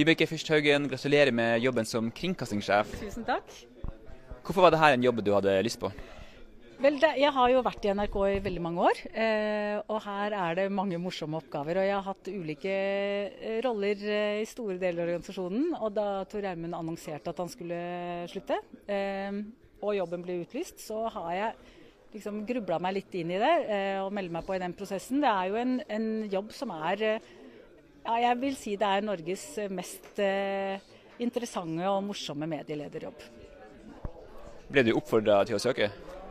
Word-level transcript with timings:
Vibeke 0.00 0.24
Fyrsthaugen, 0.24 0.86
gratulerer 0.88 1.28
med 1.28 1.58
jobben 1.60 1.84
som 1.84 2.06
kringkastingssjef. 2.16 2.88
Tusen 3.02 3.24
takk. 3.26 3.50
Hvorfor 4.46 4.64
var 4.64 4.72
dette 4.72 4.88
en 4.94 5.02
jobb 5.04 5.18
du 5.20 5.28
hadde 5.34 5.52
lyst 5.60 5.76
på? 5.82 5.90
Vel, 6.80 6.96
Jeg 6.96 7.28
har 7.36 7.50
jo 7.52 7.60
vært 7.60 7.84
i 7.84 7.90
NRK 7.92 8.16
i 8.30 8.38
veldig 8.40 8.62
mange 8.64 8.86
år, 8.88 9.00
eh, 9.12 9.76
og 9.92 9.98
her 10.06 10.32
er 10.32 10.56
det 10.56 10.64
mange 10.72 10.96
morsomme 10.96 11.36
oppgaver. 11.36 11.82
Og 11.82 11.84
jeg 11.84 11.92
har 11.98 12.06
hatt 12.06 12.30
ulike 12.32 12.72
eh, 12.72 13.58
roller 13.66 14.00
eh, 14.00 14.38
i 14.40 14.46
store 14.48 14.78
deler 14.80 15.02
av 15.02 15.10
organisasjonen. 15.10 15.66
Og 15.76 15.92
da 15.98 16.06
Tor 16.32 16.48
Gjermund 16.48 16.78
annonserte 16.78 17.34
at 17.34 17.44
han 17.44 17.52
skulle 17.52 17.82
slutte, 18.32 18.56
og 19.84 19.92
jobben 19.98 20.24
ble 20.24 20.38
utlyst, 20.46 20.80
så 20.80 21.10
har 21.12 21.28
jeg 21.36 21.76
liksom 22.14 22.40
grubla 22.48 22.80
meg 22.80 22.96
litt 22.96 23.20
inn 23.20 23.36
i 23.36 23.38
det 23.38 23.52
og 24.00 24.10
melder 24.16 24.32
meg 24.38 24.48
på 24.48 24.56
i 24.56 24.64
den 24.64 24.72
prosessen. 24.76 25.20
Det 25.20 25.28
er 25.28 25.52
jo 25.52 25.60
en, 25.60 25.76
en 25.92 26.08
jobb 26.32 26.56
som 26.56 26.72
er 26.88 27.20
ja, 28.04 28.16
jeg 28.24 28.40
vil 28.40 28.56
si 28.58 28.74
det 28.80 28.88
er 28.88 29.04
Norges 29.04 29.44
mest 29.70 30.20
interessante 31.20 31.88
og 31.90 32.02
morsomme 32.06 32.48
medielederjobb. 32.48 33.24
Ble 34.70 34.84
du 34.86 34.92
oppfordra 34.94 35.42
til 35.48 35.58
å 35.58 35.62
søke? 35.62 35.90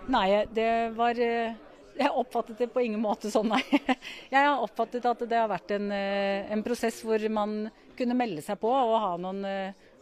Nei, 0.09 0.45
det 0.55 0.95
var 0.97 1.19
Jeg 1.19 2.15
oppfattet 2.15 2.61
det 2.63 2.69
på 2.71 2.81
ingen 2.81 3.01
måte 3.03 3.29
sånn, 3.29 3.51
nei. 3.51 3.61
Jeg 4.33 4.39
har 4.39 4.63
oppfattet 4.63 5.05
at 5.05 5.21
det 5.27 5.37
har 5.37 5.49
vært 5.51 5.73
en, 5.75 5.91
en 5.91 6.63
prosess 6.65 7.01
hvor 7.03 7.21
man 7.29 7.65
kunne 7.99 8.17
melde 8.17 8.41
seg 8.41 8.57
på 8.61 8.71
og 8.71 8.95
ha 9.03 9.13
noen 9.19 9.43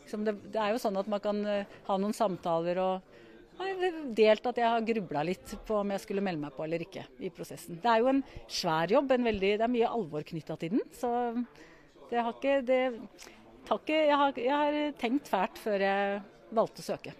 liksom 0.04 0.24
det, 0.24 0.38
det, 0.54 0.60
er 0.62 0.76
jo 0.76 0.82
sånn 0.82 1.00
at 1.02 1.10
man 1.10 1.24
kan 1.24 1.42
ha 1.90 1.98
noen 1.98 2.14
samtaler 2.16 2.80
og 2.80 3.17
delt 4.18 4.46
at 4.50 4.60
jeg 4.62 4.70
har 4.70 4.86
grubla 4.86 5.24
litt 5.26 5.56
på 5.68 5.80
om 5.82 5.94
jeg 5.94 6.04
skulle 6.04 6.24
melde 6.26 6.42
meg 6.44 6.54
på 6.56 6.66
eller 6.66 6.84
ikke 6.86 7.06
i 7.24 7.32
prosessen. 7.34 7.80
Det 7.82 7.90
er 7.92 8.04
jo 8.04 8.12
en 8.12 8.22
svær 8.46 8.92
jobb, 8.94 9.12
en 9.12 9.28
veldig, 9.30 9.52
det 9.60 9.66
er 9.66 9.74
mye 9.74 9.90
alvor 9.90 10.26
knytta 10.28 10.58
til 10.62 10.78
den. 10.78 10.86
Så 10.94 11.10
det 12.12 12.22
har 12.22 12.34
ikke, 12.36 12.62
det, 12.68 12.82
takke, 13.68 13.98
jeg, 13.98 14.18
har, 14.22 14.40
jeg 14.40 14.54
har 14.54 14.80
tenkt 15.02 15.32
fælt 15.32 15.62
før 15.62 15.86
jeg 15.88 16.22
valgte 16.58 16.84
å 16.84 16.88
søke. 16.92 17.16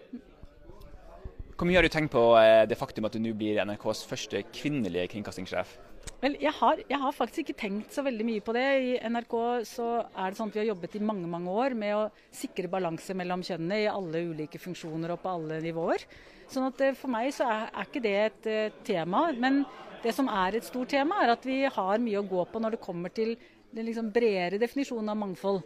Hvor 1.58 1.66
mye 1.66 1.80
har 1.80 1.86
du 1.86 1.90
tenkt 1.90 2.14
på 2.14 2.22
det 2.70 2.78
faktum 2.78 3.08
at 3.08 3.16
du 3.16 3.22
nå 3.22 3.34
blir 3.34 3.58
NRKs 3.66 4.04
første 4.06 4.44
kvinnelige 4.54 5.08
kringkastingssjef? 5.14 5.74
Vel, 6.18 6.34
jeg 6.42 6.50
har, 6.50 6.80
jeg 6.82 6.98
har, 6.98 7.14
faktisk 7.14 7.44
ikke 7.44 7.60
tenkt 7.60 7.94
så 7.94 8.02
veldig 8.02 8.24
mye 8.26 8.42
på 8.42 8.54
det. 8.56 8.64
I 8.82 8.94
NRK 9.06 9.34
så 9.70 9.84
er 10.02 10.32
det 10.32 10.38
sånn 10.38 10.48
at 10.50 10.56
vi 10.56 10.60
har 10.64 10.70
jobbet 10.72 10.96
i 10.98 11.02
mange 11.06 11.28
mange 11.30 11.52
år 11.62 11.76
med 11.78 11.94
å 11.94 12.08
sikre 12.34 12.70
balanse 12.72 13.14
mellom 13.14 13.44
kjønnene 13.46 13.84
i 13.84 13.90
alle 13.90 14.24
ulike 14.26 14.58
funksjoner 14.58 15.14
og 15.14 15.20
på 15.22 15.30
alle 15.30 15.60
nivåer. 15.62 16.02
Sånn 16.50 16.66
at 16.66 16.82
For 16.98 17.12
meg 17.12 17.30
så 17.36 17.46
er, 17.46 17.68
er 17.70 17.86
ikke 17.86 18.02
det 18.02 18.14
et 18.24 18.48
uh, 18.50 18.80
tema. 18.88 19.28
Men 19.38 19.60
det 20.02 20.10
som 20.16 20.30
er 20.32 20.58
et 20.58 20.66
stort 20.66 20.90
tema, 20.90 21.20
er 21.22 21.36
at 21.36 21.46
vi 21.46 21.60
har 21.70 22.02
mye 22.02 22.18
å 22.18 22.26
gå 22.26 22.48
på 22.50 22.64
når 22.64 22.74
det 22.74 22.82
kommer 22.82 23.14
til 23.14 23.36
den 23.70 23.86
liksom 23.86 24.10
bredere 24.10 24.58
definisjonen 24.58 25.12
av 25.12 25.20
mangfold. 25.20 25.62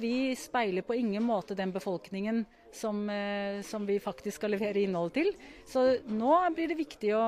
Vi 0.00 0.32
speiler 0.40 0.86
på 0.86 0.96
ingen 0.96 1.24
måte 1.26 1.56
den 1.58 1.72
befolkningen 1.74 2.46
som, 2.72 3.04
uh, 3.12 3.60
som 3.60 3.84
vi 3.84 4.00
faktisk 4.00 4.40
skal 4.40 4.56
levere 4.56 4.86
innhold 4.86 5.12
til. 5.20 5.34
Så 5.68 5.84
nå 6.08 6.32
blir 6.56 6.72
det 6.72 6.80
viktig 6.80 7.12
å 7.18 7.26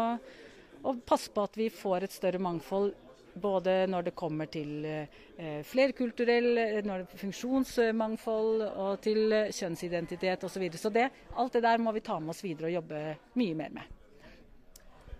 og 0.85 1.01
passe 1.09 1.33
på 1.33 1.47
at 1.49 1.57
vi 1.59 1.71
får 1.73 2.07
et 2.07 2.15
større 2.15 2.43
mangfold 2.43 2.93
både 3.35 3.87
når 3.91 4.07
det 4.07 4.15
kommer 4.15 4.47
til 4.47 4.85
eh, 4.87 5.63
flerkulturell, 5.67 6.61
når 6.87 7.03
det 7.03 7.19
funksjonsmangfold 7.19 8.63
og 8.69 9.01
til 9.03 9.35
kjønnsidentitet 9.51 10.45
osv. 10.45 10.55
Så, 10.55 10.63
videre. 10.63 10.83
så 10.85 10.95
det, 10.95 11.09
alt 11.35 11.57
det 11.57 11.65
der 11.67 11.83
må 11.83 11.93
vi 11.97 12.05
ta 12.05 12.21
med 12.21 12.31
oss 12.31 12.45
videre 12.45 12.71
og 12.71 12.79
jobbe 12.79 13.05
mye 13.41 13.59
mer 13.59 13.75
med. 13.81 14.04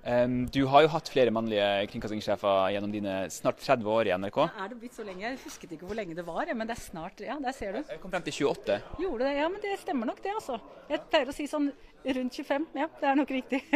Um, 0.05 0.43
du 0.53 0.67
har 0.69 0.83
jo 0.85 0.89
hatt 0.93 1.07
flere 1.09 1.33
mannlige 1.33 1.65
kringkastingssjefer 1.89 2.75
gjennom 2.75 2.91
dine 2.93 3.13
snart 3.33 3.63
30 3.65 3.87
år 3.89 4.11
i 4.11 4.13
NRK. 4.21 4.37
Ja, 4.43 4.65
er 4.67 4.73
det 4.75 4.77
blitt 4.83 4.97
så 4.99 5.05
lenge? 5.07 5.23
Jeg 5.25 5.39
husket 5.41 5.71
ikke 5.73 5.89
hvor 5.89 5.97
lenge 5.97 6.17
det 6.19 6.27
var, 6.27 6.51
men 6.53 6.69
det 6.69 6.75
er 6.77 6.83
snart 6.83 7.23
Ja, 7.25 7.39
der 7.41 7.57
ser 7.57 7.79
du. 7.79 7.79
Jeg 7.89 8.03
kom 8.03 8.13
frem 8.13 8.27
til 8.27 8.37
28. 8.51 8.77
Gjorde 9.01 9.25
det? 9.25 9.31
Ja, 9.39 9.47
men 9.49 9.63
det 9.63 9.79
stemmer 9.81 10.11
nok 10.11 10.21
det, 10.21 10.35
altså. 10.37 10.59
Jeg 10.91 11.01
pleier 11.09 11.33
å 11.33 11.37
si 11.37 11.47
sånn 11.49 11.71
rundt 12.19 12.37
25. 12.37 12.67
Ja, 12.83 12.91
det 13.01 13.09
er 13.09 13.17
nok 13.23 13.33
riktig. 13.33 13.63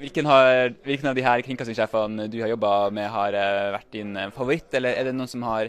Hvilken, 0.00 0.24
har, 0.24 0.70
hvilken, 0.86 1.10
av 1.10 1.18
de 1.18 1.22
her 1.26 1.42
kringkastingssjefene 1.44 2.30
du 2.32 2.38
har 2.40 2.48
jobba 2.54 2.70
med, 2.96 3.04
har 3.12 3.36
eh, 3.36 3.66
vært 3.74 3.90
din 3.92 4.16
eh, 4.16 4.30
favoritt, 4.32 4.72
eller 4.72 4.96
er 4.96 5.10
det 5.10 5.12
noen 5.12 5.28
som 5.28 5.44
har 5.44 5.68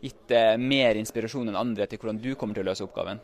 gitt 0.00 0.32
mer 0.58 0.96
inspirasjon 0.96 1.52
enn 1.52 1.60
andre 1.60 1.84
til 1.86 2.00
hvordan 2.00 2.22
du 2.24 2.32
kommer 2.40 2.56
til 2.56 2.64
å 2.64 2.70
løse 2.70 2.86
oppgaven? 2.88 3.20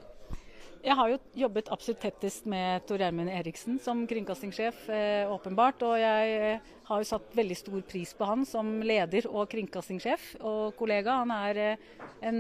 Jeg 0.78 0.94
har 0.94 1.08
jo 1.10 1.16
jobbet 1.34 1.68
absolutt 1.74 2.04
tettest 2.04 2.44
med 2.46 2.84
Tor 2.86 3.00
Gjermund 3.02 3.32
Eriksen 3.34 3.80
som 3.82 4.04
kringkastingssjef, 4.06 4.84
eh, 4.94 5.26
åpenbart. 5.26 5.82
Og 5.82 5.96
jeg 5.98 6.60
har 6.86 7.00
jo 7.02 7.08
satt 7.08 7.34
veldig 7.34 7.56
stor 7.58 7.82
pris 7.82 8.12
på 8.14 8.28
han 8.28 8.44
som 8.46 8.78
leder 8.86 9.26
og 9.26 9.48
kringkastingssjef 9.50 10.36
og 10.38 10.76
kollega. 10.78 11.18
Han 11.24 11.32
er 11.34 11.78
en 12.22 12.38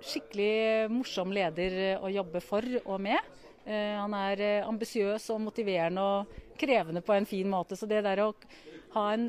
skikkelig 0.00 0.90
morsom 0.94 1.34
leder 1.34 1.98
å 1.98 2.12
jobbe 2.12 2.40
for 2.40 2.62
og 2.84 3.00
med. 3.00 3.18
Han 3.66 4.14
er 4.14 4.62
ambisiøs 4.64 5.26
og 5.34 5.42
motiverende 5.44 6.00
og 6.00 6.38
krevende 6.56 7.02
på 7.02 7.12
en 7.12 7.26
fin 7.26 7.50
måte. 7.50 7.76
Så 7.76 7.86
det 7.90 8.00
der 8.06 8.22
å 8.24 8.30
ha 8.94 9.04
en 9.12 9.26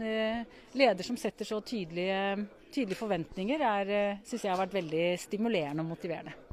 leder 0.74 1.04
som 1.04 1.18
setter 1.18 1.46
så 1.46 1.60
tydelige, 1.60 2.48
tydelige 2.72 3.02
forventninger, 3.02 3.60
er, 3.60 4.24
syns 4.24 4.46
jeg 4.46 4.54
har 4.54 4.62
vært 4.62 4.80
veldig 4.80 5.06
stimulerende 5.26 5.84
og 5.84 5.92
motiverende. 5.92 6.51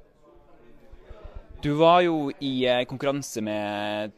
Du 1.63 1.73
var 1.75 2.03
jo 2.07 2.29
i 2.39 2.67
konkurranse 2.87 3.43
med 3.43 4.13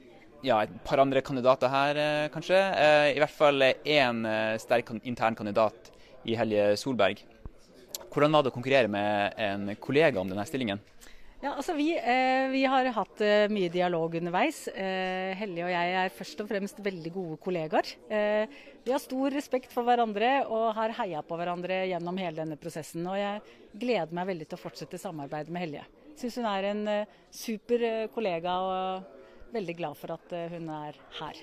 ja, 0.44 0.62
et 0.62 0.72
par 0.84 1.00
andre 1.00 1.22
kandidater 1.24 1.72
her, 1.72 2.00
kanskje. 2.34 2.58
I 3.14 3.20
hvert 3.20 3.32
fall 3.32 3.64
én 3.64 4.24
sterk 4.60 4.92
intern 5.00 5.38
kandidat 5.38 5.88
i 6.28 6.36
Helje 6.36 6.74
Solberg. 6.80 7.22
Hvordan 8.10 8.34
var 8.34 8.44
det 8.44 8.50
å 8.50 8.54
konkurrere 8.54 8.90
med 8.90 9.36
en 9.40 9.70
kollega 9.80 10.20
om 10.20 10.28
denne 10.28 10.44
stillingen? 10.48 10.80
Ja, 11.40 11.54
altså 11.54 11.72
vi, 11.72 11.94
eh, 11.96 12.50
vi, 12.52 12.66
har 12.68 12.84
hatt 12.92 13.20
eh, 13.24 13.46
mye 13.48 13.70
dialog 13.72 14.12
underveis. 14.18 14.66
Eh, 14.68 15.30
Hellige 15.40 15.64
og 15.64 15.72
jeg 15.72 15.94
er 16.02 16.12
først 16.12 16.42
og 16.44 16.50
fremst 16.50 16.82
veldig 16.84 17.12
gode 17.14 17.38
kollegaer. 17.40 17.94
Eh, 18.12 18.58
vi 18.84 18.92
har 18.92 19.00
stor 19.00 19.32
respekt 19.32 19.72
for 19.72 19.88
hverandre 19.88 20.34
og 20.52 20.74
har 20.76 20.92
heia 20.98 21.22
på 21.24 21.38
hverandre 21.40 21.86
gjennom 21.88 22.20
hele 22.20 22.42
denne 22.42 22.60
prosessen. 22.60 23.08
Og 23.08 23.16
jeg 23.16 23.40
gleder 23.72 24.12
meg 24.20 24.28
veldig 24.34 24.50
til 24.50 24.60
å 24.60 24.64
fortsette 24.66 25.00
samarbeidet 25.00 25.54
med 25.54 25.64
Helje. 25.64 25.86
Syns 26.20 26.36
hun 26.40 26.48
er 26.50 26.70
en 26.70 26.82
eh, 26.92 27.18
super 27.32 27.84
eh, 27.86 28.08
kollega 28.12 28.56
og 28.66 29.54
veldig 29.54 29.76
glad 29.78 29.98
for 29.98 30.14
at 30.14 30.34
hun 30.52 30.68
er 30.70 30.98
her. 31.18 31.38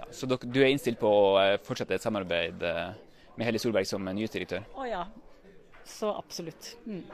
Ja, 0.00 0.08
så 0.10 0.26
du 0.26 0.58
er 0.62 0.70
innstilt 0.72 0.98
på 0.98 1.06
å 1.06 1.34
fortsette 1.62 1.94
et 1.94 2.02
samarbeid 2.02 2.64
med 2.64 3.46
Helle 3.46 3.60
Solberg 3.62 3.86
som 3.86 4.08
nyhetsdirektør? 4.08 4.64
Å 4.74 4.86
ja, 4.88 5.04
så 5.86 6.10
absolutt. 6.16 6.72
Mm. 6.88 7.04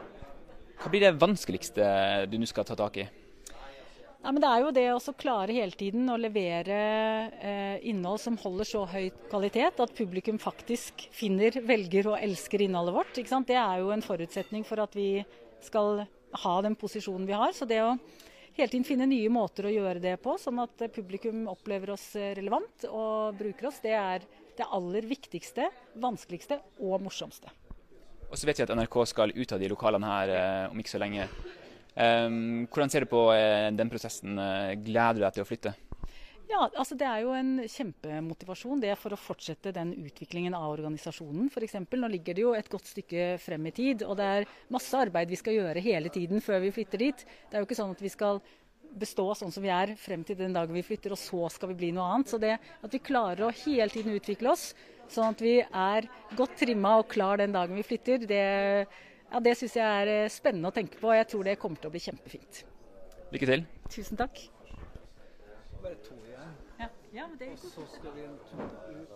Hva 0.81 0.93
blir 0.93 1.05
det 1.05 1.17
vanskeligste 1.21 1.85
du 2.31 2.39
nå 2.41 2.49
skal 2.49 2.65
ta 2.69 2.77
tak 2.79 3.01
i? 3.03 3.07
Ja, 4.27 4.33
det 4.35 4.49
er 4.49 4.63
jo 4.65 4.71
det 4.75 4.87
å 4.91 5.13
klare 5.15 5.55
hele 5.55 5.77
tiden 5.79 6.09
å 6.11 6.17
levere 6.19 6.77
eh, 7.39 7.77
innhold 7.87 8.19
som 8.19 8.39
holder 8.43 8.67
så 8.67 8.83
høy 8.91 9.13
kvalitet 9.31 9.79
at 9.85 9.95
publikum 9.95 10.41
faktisk 10.43 11.05
finner, 11.15 11.55
velger 11.63 12.11
og 12.11 12.19
elsker 12.19 12.65
innholdet 12.65 12.97
vårt. 12.97 13.21
Det 13.47 13.55
er 13.55 13.85
jo 13.85 13.93
en 13.95 14.03
forutsetning 14.03 14.67
for 14.67 14.83
at 14.83 14.97
vi 14.99 15.23
skal 15.63 16.03
ha 16.43 16.55
den 16.65 16.77
posisjonen 16.79 17.27
vi 17.29 17.37
har. 17.37 17.53
Så 17.57 17.69
det 17.69 17.83
å 17.85 17.95
hele 18.57 18.71
tiden 18.71 18.87
finne 18.89 19.09
nye 19.09 19.31
måter 19.33 19.69
å 19.69 19.75
gjøre 19.75 20.03
det 20.03 20.17
på, 20.23 20.37
sånn 20.41 20.63
at 20.65 20.87
publikum 20.95 21.45
opplever 21.53 21.95
oss 21.97 22.09
relevant 22.17 22.89
og 22.91 23.37
bruker 23.39 23.71
oss, 23.71 23.83
det 23.85 23.95
er 23.99 24.27
det 24.57 24.69
aller 24.73 25.07
viktigste, 25.09 25.69
vanskeligste 26.01 26.61
og 26.81 27.05
morsomste. 27.05 27.53
Og 28.27 28.35
så 28.35 28.49
vet 28.49 28.59
vi 28.59 28.67
at 28.67 28.75
NRK 28.75 28.97
skal 29.07 29.35
ut 29.37 29.53
av 29.53 29.61
de 29.63 29.69
lokalene 29.71 30.11
her 30.11 30.33
eh, 30.35 30.63
om 30.73 30.81
ikke 30.81 30.97
så 30.97 31.03
lenge. 31.03 31.29
Um, 31.97 32.67
hvordan 32.69 32.91
ser 32.93 33.07
du 33.07 33.13
på 33.13 33.29
eh, 33.33 33.69
den 33.73 33.93
prosessen? 33.93 34.37
Gleder 34.85 35.21
du 35.21 35.23
deg 35.25 35.37
til 35.37 35.45
å 35.45 35.49
flytte? 35.49 35.77
Ja, 36.47 36.69
altså 36.79 36.95
Det 36.95 37.07
er 37.07 37.25
jo 37.25 37.33
en 37.35 37.57
kjempemotivasjon 37.67 38.83
det 38.85 38.93
for 39.01 39.15
å 39.15 39.19
fortsette 39.19 39.73
den 39.75 39.93
utviklingen 39.99 40.55
av 40.55 40.69
organisasjonen. 40.77 41.49
For 41.51 41.67
eksempel, 41.67 42.01
nå 42.01 42.11
ligger 42.13 42.37
det 42.39 42.45
jo 42.45 42.53
et 42.55 42.71
godt 42.71 42.87
stykke 42.93 43.33
frem 43.43 43.67
i 43.67 43.75
tid, 43.75 44.05
og 44.07 44.15
det 44.21 44.29
er 44.37 44.47
masse 44.73 44.95
arbeid 44.95 45.33
vi 45.33 45.41
skal 45.41 45.59
gjøre 45.59 45.83
hele 45.83 46.13
tiden 46.15 46.45
før 46.45 46.63
vi 46.63 46.71
flytter 46.77 47.03
dit. 47.03 47.27
Det 47.27 47.59
er 47.59 47.65
jo 47.65 47.69
ikke 47.69 47.79
sånn 47.81 47.97
at 47.97 48.05
vi 48.05 48.13
skal 48.15 48.41
bestå 48.97 49.27
sånn 49.37 49.53
som 49.53 49.65
vi 49.65 49.73
er 49.75 49.93
frem 50.01 50.23
til 50.25 50.39
den 50.39 50.55
dagen 50.55 50.77
vi 50.77 50.85
flytter, 50.87 51.17
og 51.17 51.21
så 51.21 51.51
skal 51.53 51.73
vi 51.73 51.81
bli 51.83 51.91
noe 51.97 52.07
annet. 52.15 52.31
Så 52.31 52.41
det 52.41 52.55
at 52.57 52.95
vi 52.95 53.03
klarer 53.03 53.49
å 53.49 53.55
hele 53.65 53.91
tiden 53.93 54.15
utvikle 54.17 54.55
oss, 54.55 54.71
sånn 55.13 55.35
at 55.35 55.43
vi 55.43 55.59
er 55.67 56.09
godt 56.39 56.57
trimma 56.63 56.97
og 57.03 57.11
klar 57.11 57.43
den 57.43 57.55
dagen 57.55 57.77
vi 57.79 57.87
flytter, 57.87 58.23
det, 58.31 58.43
ja, 59.33 59.43
det 59.43 59.59
syns 59.59 59.77
jeg 59.79 59.85
er 60.07 60.31
spennende 60.33 60.71
å 60.71 60.79
tenke 60.79 61.03
på. 61.03 61.11
og 61.11 61.19
Jeg 61.19 61.31
tror 61.35 61.51
det 61.51 61.59
kommer 61.61 61.83
til 61.83 61.91
å 61.91 61.97
bli 61.97 62.07
kjempefint. 62.07 62.63
Lykke 63.35 63.51
til. 63.51 63.67
Tusen 63.91 64.23
takk. 64.23 64.47
Bare 65.83 65.95
to 66.03 66.15
igjen. 66.25 66.36
Ja, 67.13 67.27
men 67.27 67.39
det... 67.39 67.53
Og 67.53 67.59
så 67.59 67.87
skal 67.87 68.15
vi 68.15 68.25
en 68.25 68.39
tur 68.51 68.63
ut. 68.91 69.07